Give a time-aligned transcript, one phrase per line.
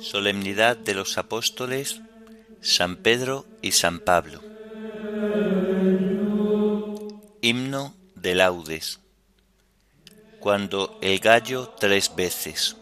[0.00, 2.00] Solemnidad de los Apóstoles
[2.60, 4.40] San Pedro y San Pablo.
[7.42, 9.00] Himno de laudes.
[10.40, 12.76] Cuando el gallo tres veces.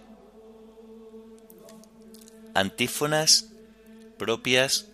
[2.55, 3.51] Antífonas
[4.19, 4.92] propias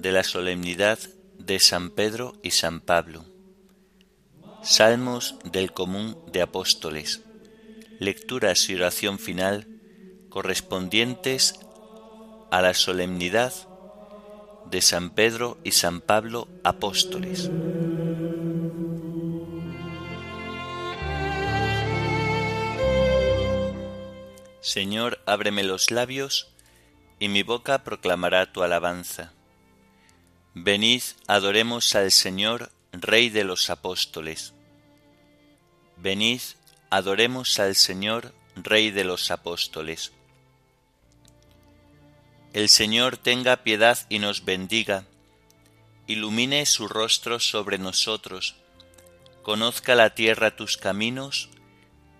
[0.00, 0.98] de la solemnidad
[1.38, 3.26] de San Pedro y San Pablo.
[4.62, 7.20] Salmos del común de apóstoles.
[7.98, 9.66] Lecturas y oración final
[10.30, 11.60] correspondientes
[12.50, 13.52] a la solemnidad
[14.70, 17.50] de San Pedro y San Pablo apóstoles.
[24.62, 26.48] Señor, ábreme los labios
[27.18, 29.34] y mi boca proclamará tu alabanza.
[30.62, 34.52] Venid, adoremos al Señor, Rey de los apóstoles.
[35.96, 36.42] Venid,
[36.90, 40.12] adoremos al Señor, Rey de los apóstoles.
[42.52, 45.06] El Señor tenga piedad y nos bendiga,
[46.06, 48.56] ilumine su rostro sobre nosotros,
[49.42, 51.48] conozca la tierra tus caminos,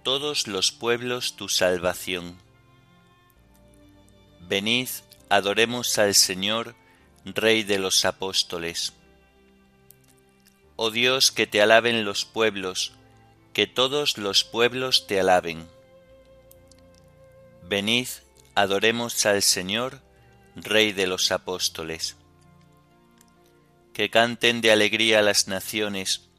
[0.02, 2.38] todos los pueblos tu salvación
[4.48, 4.88] Venid,
[5.28, 6.74] adoremos al Señor,
[7.24, 8.94] Rey de los apóstoles.
[10.76, 12.92] Oh Dios, que te alaben los pueblos,
[13.52, 15.68] que todos los pueblos te alaben.
[17.68, 18.08] Venid,
[18.54, 20.00] adoremos al Señor,
[20.56, 22.16] Rey de los apóstoles.
[23.92, 26.30] Que canten de alegría las naciones,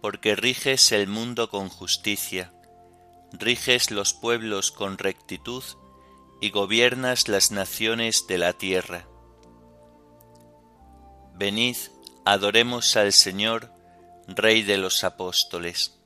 [0.00, 2.52] porque riges el mundo con justicia,
[3.32, 5.62] riges los pueblos con rectitud
[6.40, 9.06] y gobiernas las naciones de la tierra.
[11.40, 11.78] Venid,
[12.26, 13.72] adoremos al Señor,
[14.28, 15.98] Rey de los apóstoles.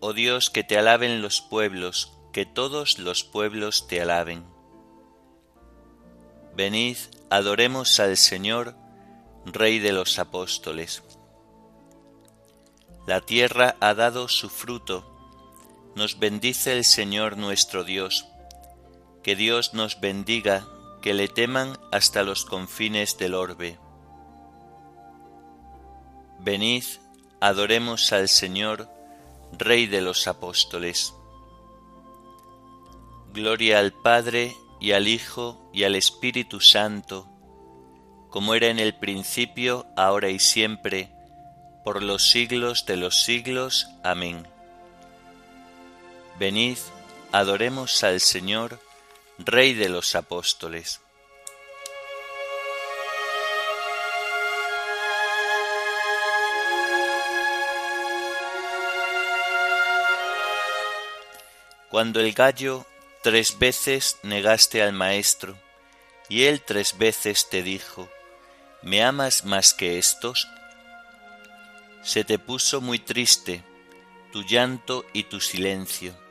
[0.00, 4.44] Oh Dios, que te alaben los pueblos, que todos los pueblos te alaben.
[6.54, 6.98] Venid,
[7.30, 8.74] adoremos al Señor,
[9.46, 11.02] Rey de los apóstoles.
[13.06, 15.10] La tierra ha dado su fruto,
[15.96, 18.26] nos bendice el Señor nuestro Dios
[19.22, 20.66] que Dios nos bendiga,
[21.00, 23.78] que le teman hasta los confines del orbe.
[26.40, 26.84] Venid,
[27.40, 28.88] adoremos al Señor,
[29.52, 31.14] Rey de los apóstoles.
[33.32, 37.28] Gloria al Padre y al Hijo y al Espíritu Santo,
[38.30, 41.10] como era en el principio, ahora y siempre,
[41.84, 43.88] por los siglos de los siglos.
[44.04, 44.46] Amén.
[46.38, 46.78] Venid,
[47.32, 48.80] adoremos al Señor,
[49.38, 51.00] Rey de los Apóstoles.
[61.88, 62.84] Cuando el gallo
[63.22, 65.56] tres veces negaste al Maestro,
[66.28, 68.08] y él tres veces te dijo,
[68.82, 70.48] ¿me amas más que estos?
[72.02, 73.62] Se te puso muy triste
[74.32, 76.27] tu llanto y tu silencio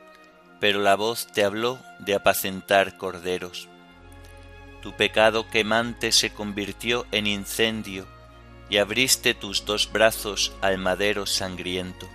[0.60, 3.68] pero la voz te habló de apacentar corderos.
[4.82, 8.06] Tu pecado quemante se convirtió en incendio
[8.70, 12.08] y abriste tus dos brazos al madero sangriento,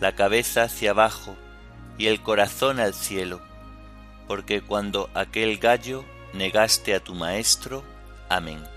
[0.00, 1.36] la cabeza hacia abajo
[1.98, 3.40] y el corazón al cielo,
[4.26, 6.04] porque cuando aquel gallo
[6.34, 7.84] negaste a tu maestro,
[8.28, 8.75] amén.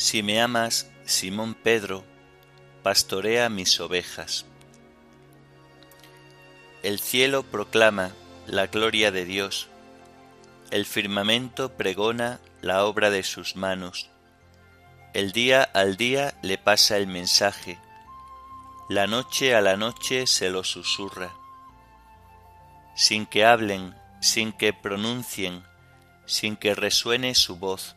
[0.00, 2.06] Si me amas, Simón Pedro,
[2.82, 4.46] pastorea mis ovejas.
[6.82, 8.12] El cielo proclama
[8.46, 9.68] la gloria de Dios,
[10.70, 14.08] el firmamento pregona la obra de sus manos,
[15.12, 17.78] el día al día le pasa el mensaje,
[18.88, 21.30] la noche a la noche se lo susurra.
[22.96, 25.62] Sin que hablen, sin que pronuncien,
[26.24, 27.96] sin que resuene su voz,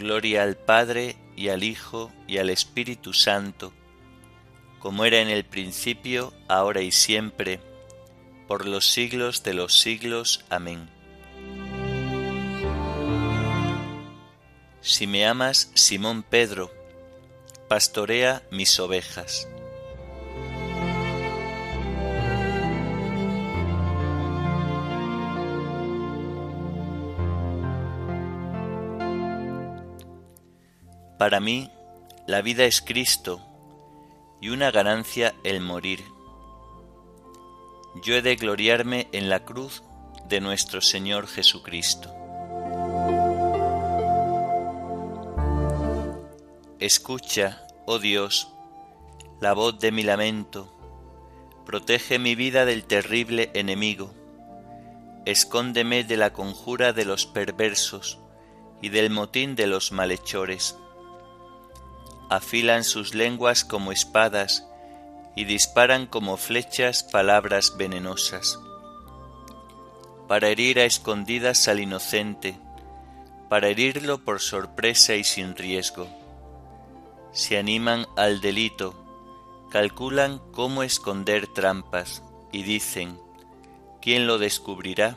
[0.00, 3.70] Gloria al Padre y al Hijo y al Espíritu Santo,
[4.78, 7.60] como era en el principio, ahora y siempre,
[8.48, 10.42] por los siglos de los siglos.
[10.48, 10.88] Amén.
[14.80, 16.72] Si me amas, Simón Pedro,
[17.68, 19.46] pastorea mis ovejas.
[31.20, 31.70] Para mí,
[32.26, 33.42] la vida es Cristo
[34.40, 36.02] y una ganancia el morir.
[38.02, 39.82] Yo he de gloriarme en la cruz
[40.30, 42.10] de nuestro Señor Jesucristo.
[46.78, 48.48] Escucha, oh Dios,
[49.42, 50.72] la voz de mi lamento,
[51.66, 54.14] protege mi vida del terrible enemigo,
[55.26, 58.18] escóndeme de la conjura de los perversos
[58.80, 60.79] y del motín de los malhechores
[62.30, 64.64] afilan sus lenguas como espadas
[65.34, 68.58] y disparan como flechas palabras venenosas,
[70.28, 72.56] para herir a escondidas al inocente,
[73.48, 76.08] para herirlo por sorpresa y sin riesgo.
[77.32, 78.94] Se animan al delito,
[79.70, 82.22] calculan cómo esconder trampas
[82.52, 83.18] y dicen,
[84.00, 85.16] ¿quién lo descubrirá?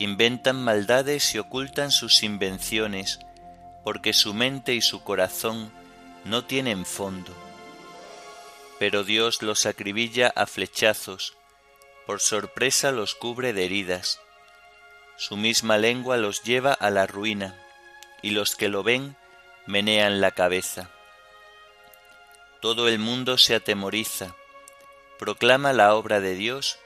[0.00, 3.20] Inventan maldades y ocultan sus invenciones,
[3.84, 5.72] porque su mente y su corazón
[6.24, 7.32] no tienen fondo.
[8.78, 11.36] Pero Dios los acribilla a flechazos,
[12.06, 14.20] por sorpresa los cubre de heridas.
[15.16, 17.56] Su misma lengua los lleva a la ruina,
[18.22, 19.16] y los que lo ven
[19.66, 20.90] menean la cabeza.
[22.60, 24.34] Todo el mundo se atemoriza,
[25.18, 26.78] proclama la obra de Dios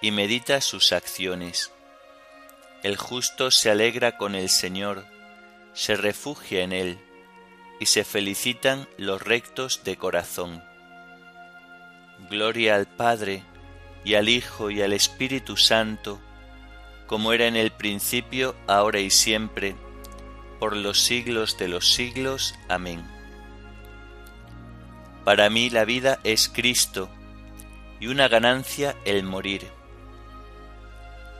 [0.00, 1.72] y medita sus acciones.
[2.82, 5.04] El justo se alegra con el Señor,
[5.72, 6.98] se refugia en Él
[7.78, 10.62] y se felicitan los rectos de corazón.
[12.28, 13.42] Gloria al Padre
[14.04, 16.20] y al Hijo y al Espíritu Santo,
[17.06, 19.74] como era en el principio, ahora y siempre,
[20.58, 22.54] por los siglos de los siglos.
[22.68, 23.02] Amén.
[25.24, 27.08] Para mí la vida es Cristo
[27.98, 29.68] y una ganancia el morir.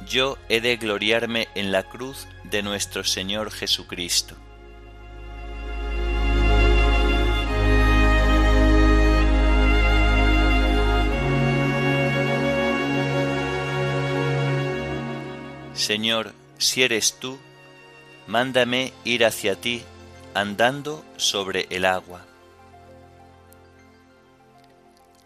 [0.06, 4.36] Yo he de gloriarme en la cruz de nuestro Señor Jesucristo.
[15.74, 17.38] Señor, si eres tú,
[18.26, 19.82] mándame ir hacia ti
[20.34, 22.26] andando sobre el agua.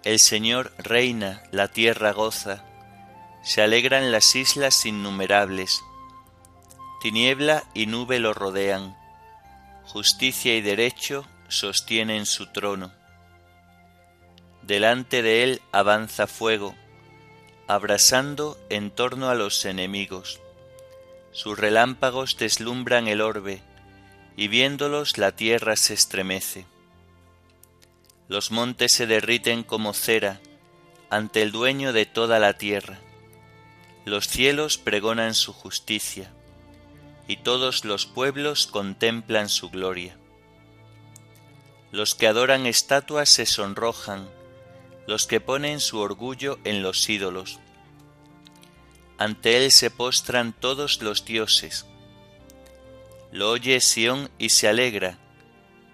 [0.04, 2.64] El Señor reina, la tierra goza,
[3.42, 5.82] se alegran las islas innumerables,
[7.04, 8.96] Tiniebla y nube lo rodean,
[9.84, 12.92] justicia y derecho sostienen su trono.
[14.62, 16.74] Delante de él avanza fuego,
[17.68, 20.40] abrasando en torno a los enemigos.
[21.30, 23.60] Sus relámpagos deslumbran el orbe,
[24.34, 26.64] y viéndolos la tierra se estremece.
[28.28, 30.40] Los montes se derriten como cera
[31.10, 32.98] ante el dueño de toda la tierra.
[34.06, 36.32] Los cielos pregonan su justicia
[37.26, 40.16] y todos los pueblos contemplan su gloria.
[41.90, 44.28] Los que adoran estatuas se sonrojan,
[45.06, 47.60] los que ponen su orgullo en los ídolos.
[49.16, 51.86] Ante él se postran todos los dioses.
[53.30, 55.18] Lo oye Sión y se alegra,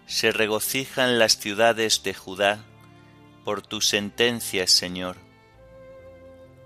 [0.06, 2.64] se regocijan las ciudades de Judá
[3.44, 5.16] por tus sentencias, Señor.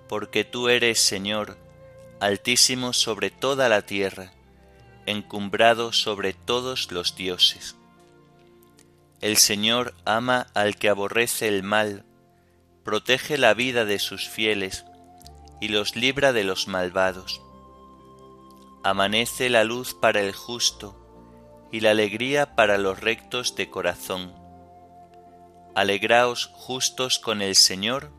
[0.09, 1.59] Porque tú eres, Señor,
[2.21, 4.34] altísimo sobre toda la tierra
[5.07, 7.77] encumbrado sobre todos los dioses.
[9.21, 12.05] El Señor ama al que aborrece el mal,
[12.85, 14.85] protege la vida de sus fieles
[15.61, 17.41] y los libra de los malvados.
[18.83, 21.01] Amanece la luz para el justo
[21.73, 24.35] y la alegría para los rectos de corazón.
[25.75, 28.11] Alegraos justos con el Señor,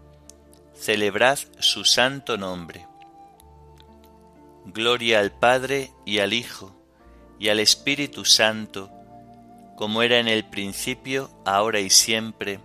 [0.76, 2.88] celebrad su santo nombre.
[4.66, 6.76] Gloria al Padre y al Hijo
[7.40, 8.90] y al Espíritu Santo,
[9.76, 12.60] como era en el principio, ahora y siempre,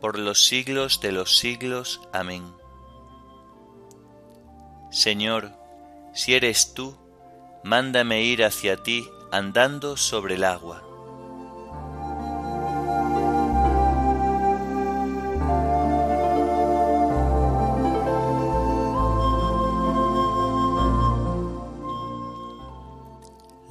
[0.00, 2.00] por los siglos de los siglos.
[2.12, 2.44] Amén.
[4.90, 5.52] Señor,
[6.14, 6.96] si eres tú,
[7.64, 10.91] mándame ir hacia ti andando sobre el agua.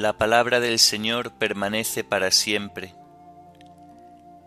[0.01, 2.95] La palabra del Señor permanece para siempre,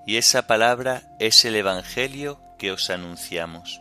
[0.05, 3.81] y esa palabra es el Evangelio que os anunciamos.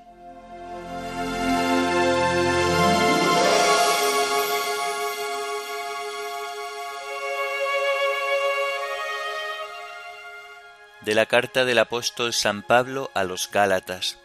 [11.01, 14.19] De la carta del apóstol San Pablo a los Gálatas.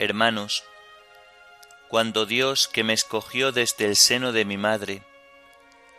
[0.00, 0.64] Hermanos,
[1.88, 5.04] cuando Dios que me escogió desde el seno de mi madre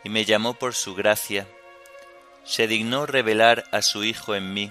[0.04, 1.48] y me llamó por su gracia,
[2.44, 4.70] se dignó revelar a su Hijo en mí,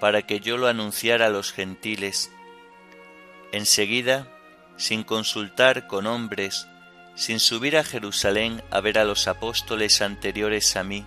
[0.00, 2.32] para que yo lo anunciara a los gentiles.
[3.52, 4.26] Enseguida,
[4.76, 6.66] sin consultar con hombres,
[7.14, 11.06] sin subir a Jerusalén a ver a los apóstoles anteriores a mí,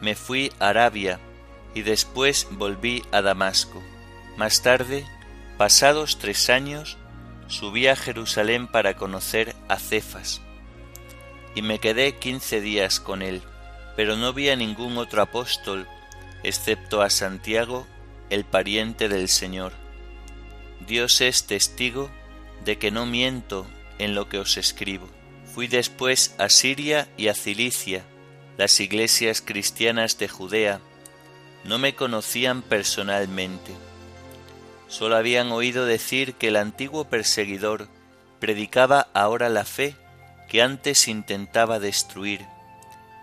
[0.00, 1.20] me fui a Arabia
[1.74, 3.82] y después volví a Damasco.
[4.36, 5.06] Más tarde,
[5.56, 6.98] pasados tres años,
[7.46, 10.40] subí a Jerusalén para conocer a Cefas,
[11.54, 13.42] y me quedé quince días con él,
[13.96, 15.86] pero no vi a ningún otro apóstol,
[16.42, 17.86] excepto a Santiago,
[18.30, 19.72] el pariente del Señor.
[20.86, 22.10] Dios es testigo
[22.64, 23.66] de que no miento
[23.98, 25.08] en lo que os escribo.
[25.54, 28.04] Fui después a Siria y a Cilicia,
[28.56, 30.80] las iglesias cristianas de Judea,
[31.64, 33.72] no me conocían personalmente
[34.94, 37.88] Solo habían oído decir que el antiguo perseguidor
[38.38, 39.96] predicaba ahora la fe
[40.54, 42.46] que antes intentaba destruir,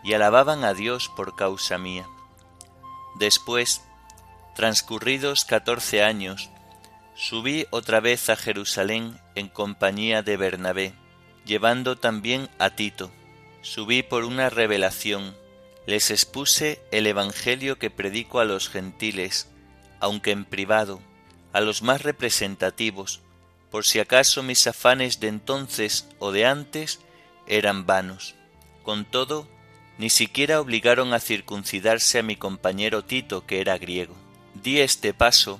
[0.03, 2.05] y alababan a Dios por causa mía.
[3.19, 3.83] Después,
[4.53, 6.49] transcurridos catorce años,
[7.15, 10.93] subí otra vez a Jerusalén en compañía de Bernabé,
[11.45, 13.09] llevando también a Tito.
[13.61, 15.33] Subí por una revelación,
[15.85, 19.47] les expuse el Evangelio que predico a los gentiles,
[20.01, 20.99] aunque en privado,
[21.53, 23.21] a los más representativos,
[23.69, 26.99] por si acaso mis afanes de entonces o de antes
[27.47, 28.35] eran vanos.
[28.83, 29.47] Con todo,
[29.97, 34.15] ni siquiera obligaron a circuncidarse a mi compañero Tito, que era griego.
[34.55, 35.59] Di este paso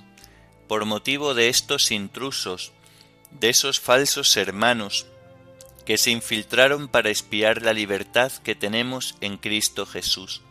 [0.67, 2.71] por motivo de estos intrusos,
[3.31, 5.05] de esos falsos hermanos,
[5.85, 10.41] que se infiltraron para espiar la libertad que tenemos en Cristo Jesús.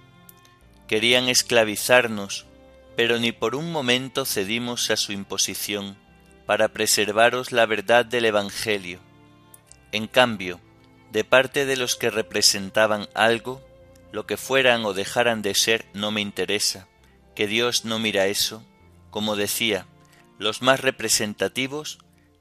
[0.88, 2.46] Querían esclavizarnos,
[2.96, 5.96] pero ni por un momento cedimos a su imposición
[6.46, 8.98] para preservaros la verdad del Evangelio.
[9.92, 10.60] En cambio,
[11.10, 13.60] de parte de los que representaban algo,
[14.12, 16.88] lo que fueran o dejaran de ser no me interesa,
[17.34, 18.64] que Dios no mira eso.
[19.10, 19.86] Como decía,
[20.38, 21.98] los más representativos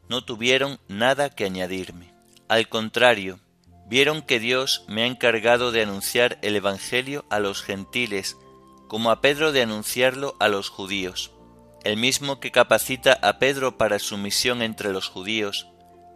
[0.07, 2.13] no tuvieron nada que añadirme.
[2.47, 3.39] Al contrario,
[3.87, 8.37] vieron que Dios me ha encargado de anunciar el Evangelio a los gentiles
[8.87, 11.31] como a Pedro de anunciarlo a los judíos.
[11.83, 15.67] El mismo que capacita a Pedro para su misión entre los judíos,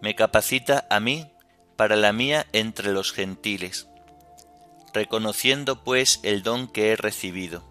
[0.02, 1.33] me capacita a mí
[1.84, 3.90] para la mía entre los gentiles.
[4.94, 7.62] Reconociendo pues el don que he recibido,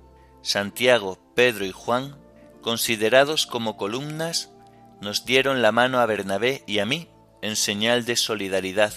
[0.42, 2.18] Santiago, Pedro y Juan,
[2.60, 4.50] considerados como columnas,
[5.00, 7.08] nos dieron la mano a Bernabé y a mí
[7.40, 8.92] en señal de solidaridad,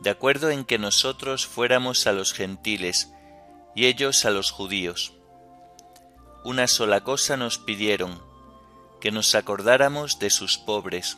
[0.00, 3.14] de acuerdo en que nosotros fuéramos a los gentiles
[3.74, 5.14] y ellos a los judíos.
[6.44, 8.22] Una sola cosa nos pidieron,
[9.00, 11.16] que nos acordáramos de sus pobres,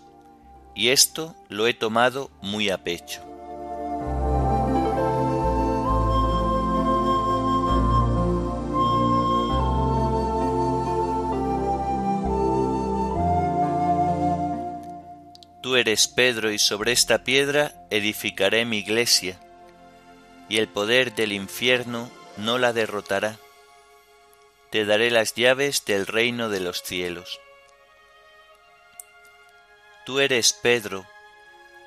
[0.75, 3.23] y esto lo he tomado muy a pecho.
[15.65, 19.41] Tú eres Pedro y sobre esta piedra edificaré mi iglesia,
[20.49, 23.39] y el poder del infierno no la derrotará.
[24.71, 27.41] Te daré las llaves del reino de los cielos.
[30.05, 31.07] Tú eres Pedro,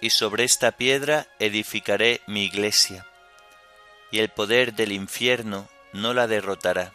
[0.01, 3.05] y sobre esta piedra edificaré mi iglesia,
[4.11, 6.93] y el poder del infierno no la derrotará.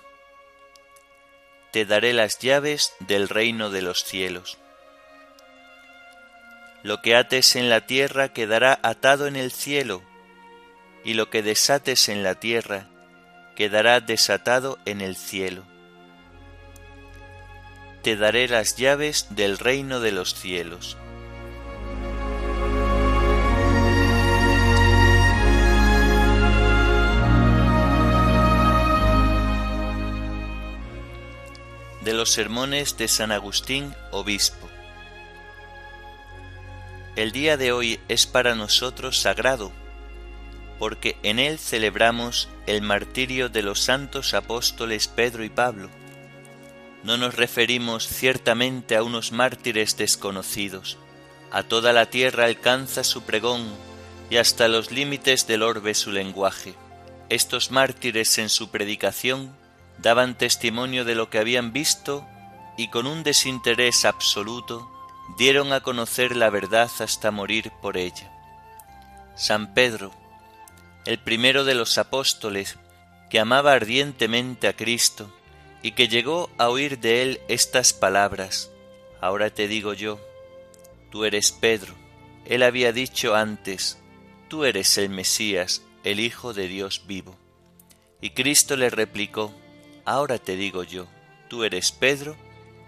[1.70, 4.58] Te daré las llaves del reino de los cielos.
[6.82, 10.02] Lo que ates en la tierra quedará atado en el cielo,
[11.04, 12.88] y lo que desates en la tierra
[13.54, 15.62] quedará desatado en el cielo.
[18.02, 20.96] Te daré las llaves del reino de los cielos.
[32.04, 34.68] De los sermones de San Agustín, obispo.
[37.16, 39.72] El día de hoy es para nosotros sagrado
[40.82, 45.88] porque en él celebramos el martirio de los santos apóstoles Pedro y Pablo.
[47.04, 50.98] No nos referimos ciertamente a unos mártires desconocidos.
[51.52, 53.64] A toda la tierra alcanza su pregón
[54.28, 56.74] y hasta los límites del orbe su lenguaje.
[57.28, 59.54] Estos mártires en su predicación
[59.98, 62.26] daban testimonio de lo que habían visto
[62.76, 64.90] y con un desinterés absoluto
[65.38, 68.30] dieron a conocer la verdad hasta morir por ella.
[69.34, 70.12] San Pedro,
[71.04, 72.78] el primero de los apóstoles,
[73.30, 75.34] que amaba ardientemente a Cristo
[75.82, 78.72] y que llegó a oír de él estas palabras,
[79.22, 80.20] Ahora te digo yo,
[81.10, 81.94] tú eres Pedro.
[82.44, 83.98] Él había dicho antes,
[84.48, 87.38] tú eres el Mesías, el Hijo de Dios vivo.
[88.20, 89.54] Y Cristo le replicó,
[90.04, 91.06] Ahora te digo yo,
[91.48, 92.36] tú eres Pedro,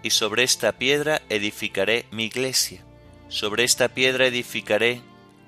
[0.03, 2.83] y sobre esta piedra edificaré mi iglesia.
[3.27, 5.01] Sobre esta piedra edificaré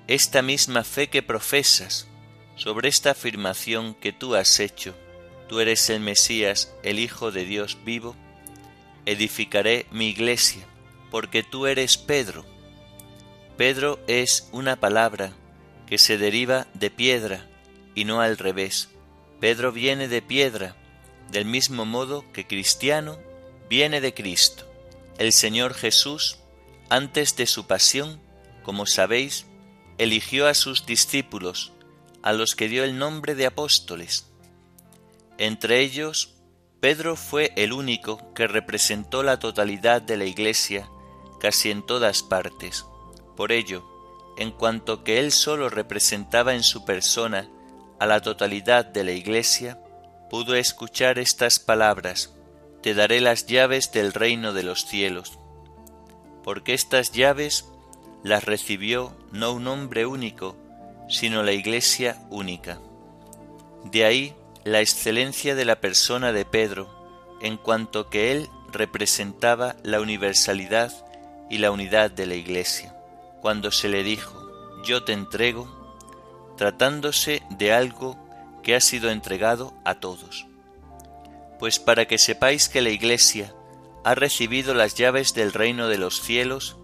[0.08, 2.08] esta misma fe que profesas,
[2.56, 4.94] sobre esta afirmación que tú has hecho,
[5.48, 8.16] tú eres el Mesías, el Hijo de Dios vivo,
[9.06, 10.66] edificaré mi iglesia,
[11.10, 12.44] porque tú eres Pedro.
[13.56, 15.32] Pedro es una palabra
[15.86, 17.46] que se deriva de piedra
[17.94, 18.88] y no al revés.
[19.40, 20.74] Pedro viene de piedra,
[21.30, 23.18] del mismo modo que cristiano
[23.68, 24.64] viene de Cristo.
[25.18, 26.38] El Señor Jesús,
[26.88, 28.20] antes de su pasión,
[28.62, 29.46] como sabéis,
[29.98, 31.72] eligió a sus discípulos,
[32.22, 34.26] a los que dio el nombre de apóstoles.
[35.38, 36.34] Entre ellos,
[36.80, 40.88] Pedro fue el único que representó la totalidad de la Iglesia
[41.38, 42.84] casi en todas partes.
[43.36, 43.84] Por ello,
[44.36, 47.48] en cuanto que él solo representaba en su persona
[47.98, 49.80] a la totalidad de la Iglesia,
[50.30, 52.34] pudo escuchar estas palabras,
[52.82, 55.38] Te daré las llaves del reino de los cielos,
[56.44, 57.66] porque estas llaves
[58.22, 60.56] las recibió no un hombre único,
[61.08, 62.78] sino la Iglesia única.
[63.84, 66.88] De ahí la excelencia de la persona de Pedro,
[67.40, 70.92] en cuanto que él representaba la universalidad
[71.48, 72.94] y la unidad de la Iglesia.
[73.40, 74.50] Cuando se le dijo,
[74.84, 75.68] yo te entrego,
[76.56, 78.18] tratándose de algo
[78.68, 80.46] que ha sido entregado a todos.
[81.58, 83.54] Pues para que sepáis que la Iglesia
[84.04, 86.76] ha recibido las llaves del reino de los cielos,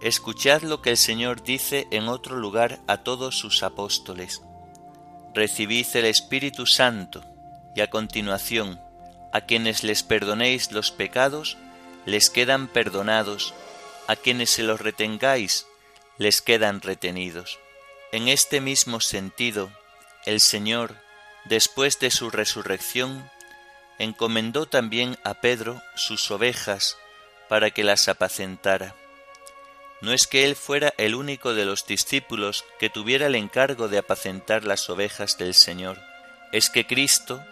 [0.00, 4.40] escuchad lo que el Señor dice en otro lugar a todos sus apóstoles.
[5.34, 7.24] Recibid el Espíritu Santo,
[7.74, 8.80] y a continuación,
[9.32, 11.58] a quienes les perdonéis los pecados,
[12.06, 13.52] les quedan perdonados,
[14.06, 15.66] a quienes se los retengáis,
[16.18, 17.58] les quedan retenidos.
[18.12, 19.72] En este mismo sentido,
[20.24, 21.02] el Señor,
[21.44, 23.30] después de su resurrección,
[23.98, 26.96] encomendó también a Pedro sus ovejas
[27.48, 28.94] para que las apacentara.
[30.00, 33.98] No es que él fuera el único de los discípulos que tuviera el encargo de
[33.98, 35.98] apacentar las ovejas del Señor,
[36.50, 37.42] es que Cristo,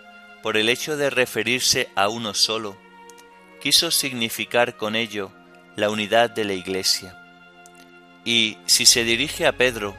[0.43, 2.77] por el hecho de referirse a uno solo,
[3.61, 5.31] quiso significar con ello
[5.77, 7.17] la unidad de la Iglesia.
[8.25, 9.97] Y si se dirige a Pedro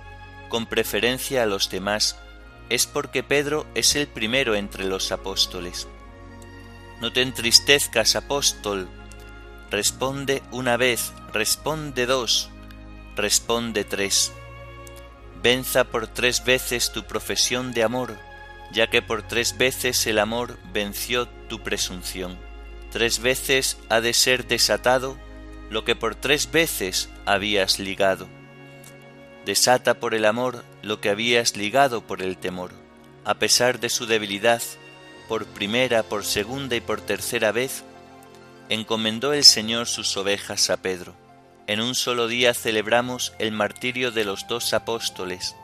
[0.49, 2.17] con preferencia a los demás,
[2.69, 5.87] es porque Pedro es el primero entre los apóstoles.
[7.01, 8.87] No te entristezcas, apóstol.
[9.69, 12.49] Responde una vez, responde dos,
[13.15, 14.31] responde tres.
[15.41, 18.17] Venza por tres veces tu profesión de amor,
[18.71, 22.37] ya que por tres veces el amor venció tu presunción.
[22.91, 25.17] Tres veces ha de ser desatado
[25.69, 28.27] lo que por tres veces habías ligado.
[29.45, 32.71] Desata por el amor lo que habías ligado por el temor.
[33.25, 34.61] A pesar de su debilidad,
[35.27, 37.83] por primera, por segunda y por tercera vez,
[38.69, 41.13] encomendó el Señor sus ovejas a Pedro.
[41.67, 45.55] En un solo día celebramos el martirio de los dos apóstoles.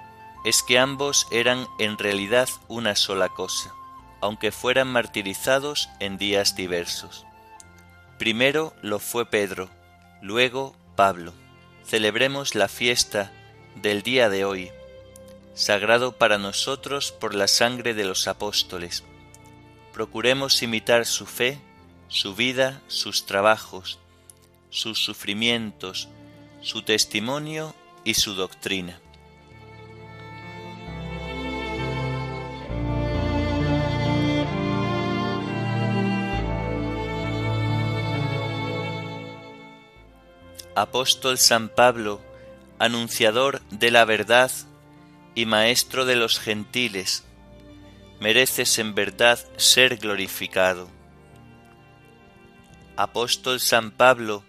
[0.46, 3.74] Es que ambos eran en realidad una sola cosa,
[4.22, 7.26] aunque fueran martirizados en días diversos.
[8.18, 9.70] Primero lo fue Pedro,
[10.22, 11.34] Luego, Pablo,
[11.86, 13.32] celebremos la fiesta
[13.82, 14.72] del día de hoy,
[15.54, 19.04] sagrado para nosotros por la sangre de los apóstoles.
[19.94, 21.60] Procuremos imitar su fe,
[22.08, 24.00] su vida, sus trabajos,
[24.70, 26.10] sus sufrimientos,
[26.62, 29.00] su testimonio y su doctrina.
[40.78, 42.22] apóstol San Pablo,
[42.80, 44.52] anunciador de la verdad
[45.36, 47.24] y maestro de los gentiles,
[48.20, 50.90] mereces en verdad ser glorificado.
[52.96, 54.44] Apóstol San Pablo,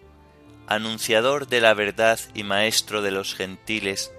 [0.66, 4.12] anunciador de la verdad y maestro de los gentiles,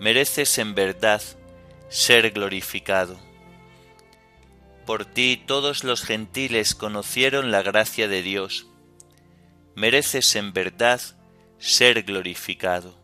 [0.00, 1.22] mereces en verdad
[1.88, 3.18] ser glorificado.
[4.86, 8.66] Por ti todos los gentiles conocieron la gracia de Dios.
[9.74, 11.00] Mereces en verdad
[11.58, 13.03] ser glorificado.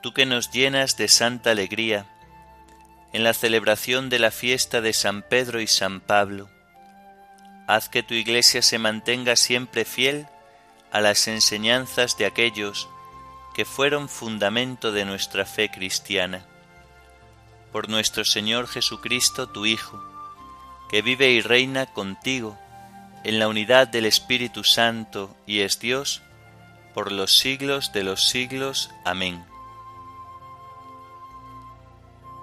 [0.00, 2.06] tú que nos llenas de santa alegría
[3.12, 6.48] en la celebración de la fiesta de San Pedro y San Pablo.
[7.66, 10.26] Haz que tu iglesia se mantenga siempre fiel
[10.92, 12.88] a las enseñanzas de aquellos
[13.54, 16.44] que fueron fundamento de nuestra fe cristiana.
[17.72, 20.02] Por nuestro Señor Jesucristo, tu Hijo,
[20.88, 22.58] que vive y reina contigo
[23.22, 26.22] en la unidad del Espíritu Santo y es Dios,
[26.94, 28.90] por los siglos de los siglos.
[29.04, 29.49] Amén.